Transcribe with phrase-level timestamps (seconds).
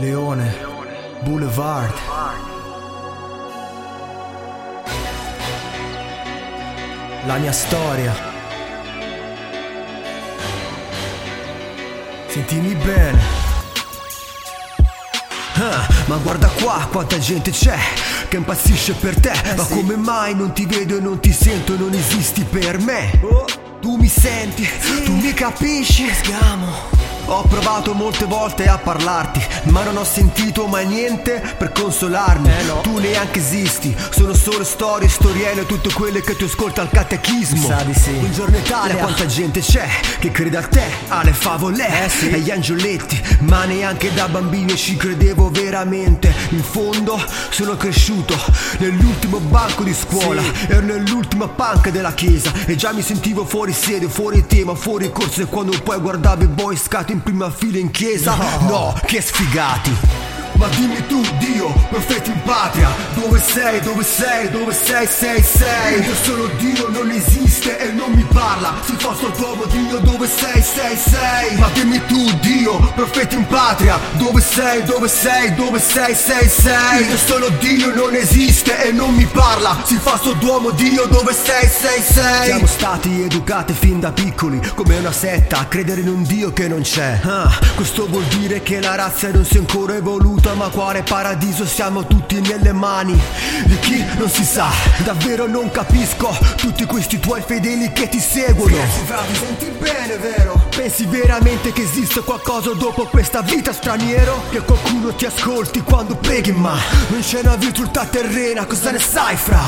[0.00, 0.54] Leone,
[1.24, 1.92] Boulevard.
[7.26, 8.14] La mia storia.
[12.28, 13.20] Sentimi bene.
[15.54, 17.76] Ah, ma guarda qua quanta gente c'è
[18.28, 19.32] che impazzisce per te.
[19.56, 19.74] ma sì.
[19.74, 23.18] come mai non ti vedo e non ti sento e non esisti per me?
[23.80, 24.68] Tu mi senti,
[25.04, 26.08] tu mi capisci?
[26.08, 27.07] Sgamo.
[27.30, 32.48] Ho provato molte volte a parlarti, ma non ho sentito mai niente per consolarmi.
[32.48, 32.80] Eh, no.
[32.80, 37.66] Tu neanche esisti, sono solo storie, storielle, tutte quelle che tu ascolta al catechismo.
[37.66, 38.10] Sa di sì.
[38.12, 39.02] Un giorno in Italia Yeah.
[39.04, 39.86] quanta gente c'è
[40.18, 42.32] che crede a te, alle favole, Eh, sì.
[42.32, 46.34] agli angioletti, ma neanche da bambino ci credevo veramente.
[46.50, 48.34] In fondo sono cresciuto
[48.78, 50.66] nell'ultimo banco di scuola, Sì.
[50.68, 55.42] ero nell'ultima panca della chiesa e già mi sentivo fuori sede, fuori tema, fuori corso
[55.42, 58.68] e quando poi guardavo i boy scat in prima fila in chiesa, No.
[58.68, 60.26] no, che sfigati.
[60.54, 66.04] Ma dimmi tu, Dio, profeti in patria, dove sei, dove sei, dove sei, sei, sei?
[66.04, 70.60] Io sono Dio, non esiste e non mi parla, si fa tuomo Dio, dove sei,
[70.60, 71.56] sei, sei?
[71.58, 73.46] Ma dimmi tu, Dio, profeti in
[73.88, 77.08] patria, dove sei, dove sei, dove sei, sei, sei?
[77.08, 81.66] Io sono Dio, non esiste e non mi parla, si fa duomo Dio, dove sei,
[81.68, 82.44] sei, sei?
[82.44, 86.68] Siamo stati educati fin da piccoli, come una setta, a credere in un Dio che
[86.68, 87.20] non c'è.
[87.22, 91.64] Ah, questo vuol dire che la razza non si è ancora evoluta, ma quale paradiso
[91.66, 93.18] siamo tutti nelle mani
[93.64, 94.68] di chi non si sa.
[94.98, 98.76] Davvero non capisco tutti questi tuoi fedeli che ti seguono.
[98.76, 100.67] Scherzi, ti senti bene, vero?
[100.78, 104.42] Pensi veramente che esiste qualcosa dopo questa vita straniero?
[104.48, 109.34] Che qualcuno ti ascolti quando preghi, ma non c'è una virtù terrena, cosa ne sai,
[109.34, 109.58] fra?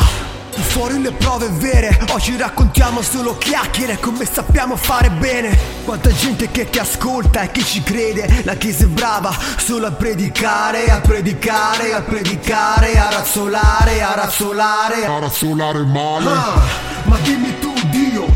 [0.50, 5.58] Fuori le prove vere, oggi raccontiamo solo chiacchiere come sappiamo fare bene.
[5.84, 9.90] Quanta gente che ti ascolta e che ci crede, la chiesa è brava solo a
[9.90, 15.06] predicare, a predicare, a predicare, a razzolare, a razzolare.
[15.06, 16.62] a razzolare male Ah,
[17.02, 17.69] ma dimmi tu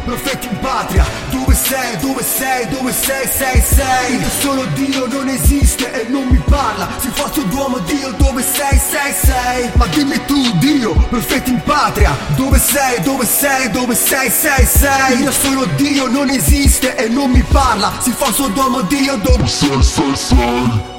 [0.05, 4.21] Dio, profeti in patria, dove sei, dove sei, dove sei, sei, sei?
[4.21, 8.79] Io sono Dio, non esiste e non mi parla, si fa duomo Dio, dove sei,
[8.79, 9.71] sei, sei?
[9.75, 15.23] Ma dimmi tu Dio, profeti in patria, dove sei, dove sei, dove sei, sei, sei?
[15.23, 19.83] Io sono Dio, non esiste e non mi parla, si fa duomo Dio, dove sei
[19.83, 20.94] sei sei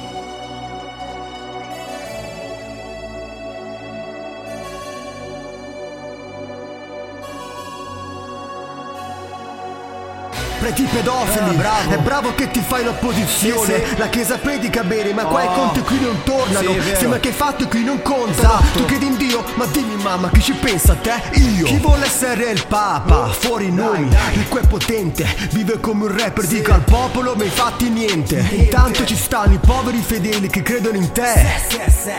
[10.66, 11.90] Preti pedofili, Ah, bravo.
[11.92, 13.72] è bravo che ti fai l'opposizione.
[13.84, 13.96] Sì, sì.
[13.98, 15.52] La chiesa predica bene, ma qua i Oh.
[15.52, 16.72] conti qui non tornano.
[16.82, 16.96] Sì.
[16.96, 18.32] Sembra che i fatti qui non contano.
[18.58, 18.78] Esatto.
[18.80, 21.22] Tu credi in Dio, ma dimmi mamma, chi ci pensa a te?
[21.38, 21.66] Io.
[21.66, 23.28] Chi vuole essere il papa?
[23.28, 24.08] Fuori noi.
[24.08, 24.34] dai.
[24.34, 26.54] Il potente, vive come un rapper, Sì.
[26.56, 28.34] dica al popolo, ma infatti niente.
[28.34, 28.54] Niente.
[28.56, 31.32] Intanto ci stanno i poveri fedeli che credono in te.
[31.68, 32.14] Se, se.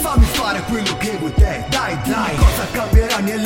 [0.00, 2.34] Fammi fare quello che vuoi te, dai, dai,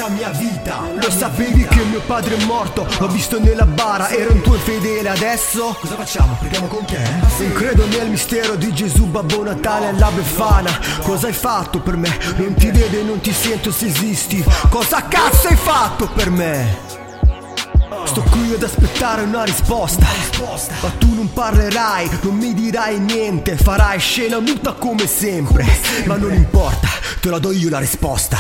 [0.07, 0.83] nella mia vita?
[1.01, 5.09] Lo sapevi che mio padre è morto, l'ho visto nella bara, ero un tuo fedele,
[5.09, 5.77] adesso?
[5.81, 6.37] Cosa facciamo?
[6.39, 6.99] Preghiamo con te?
[7.39, 10.71] Non credo nel mistero di Gesù, Babbo Natale alla Befana.
[11.03, 12.17] Cosa hai fatto per me?
[12.37, 14.45] Non ti vedo e non ti sento se esisti.
[14.69, 16.95] Cosa cazzo hai fatto per me?
[18.05, 20.07] Sto qui ad aspettare una risposta
[20.81, 25.67] Ma tu non parlerai, non mi dirai niente Farai scena muta come sempre
[26.05, 26.89] Ma non importa,
[27.21, 28.37] te la do io la risposta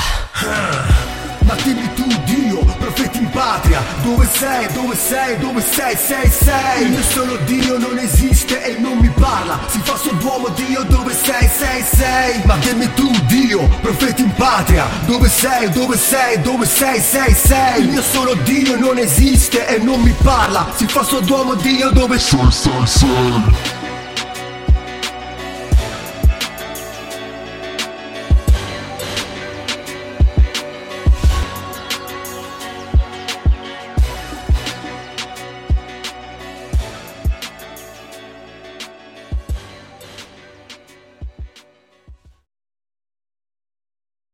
[1.47, 3.81] ma dimmi tu Dio, profeti in patria.
[4.03, 6.91] Dove sei, dove sei, dove sei, sei, sei?
[6.93, 9.59] Io sono Dio, non esiste e non mi parla.
[9.69, 12.43] Si fa duomo Dio, dove sei, sei, sei?
[12.45, 14.87] Ma dimmi tu Dio, profeti in patria.
[15.07, 17.89] Dove sei, dove sei, dove sei, sei, sei?
[17.91, 20.67] Io sono Dio, non esiste e non mi parla.
[20.75, 23.86] Si fa duomo Dio, dove sei sei sei